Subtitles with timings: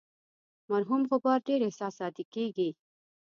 [0.69, 2.69] مرحوم غبار ډیر احساساتي کیږي.